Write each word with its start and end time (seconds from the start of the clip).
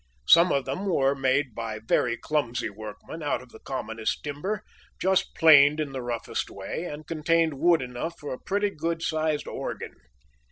Some 0.25 0.51
of 0.51 0.65
them 0.65 0.87
were 0.87 1.13
made 1.13 1.53
by 1.53 1.77
very 1.77 2.17
clumsy 2.17 2.71
workmen, 2.71 3.21
out 3.21 3.43
of 3.43 3.49
the 3.49 3.59
commonest 3.59 4.23
timber, 4.23 4.63
just 4.99 5.35
planed 5.35 5.79
in 5.79 5.91
the 5.91 6.01
roughest 6.01 6.49
way, 6.49 6.85
and 6.85 7.05
contained 7.05 7.59
wood 7.59 7.83
enough 7.83 8.17
for 8.17 8.33
a 8.33 8.39
pretty 8.39 8.71
good 8.71 9.03
sized 9.03 9.47
organ. 9.47 9.93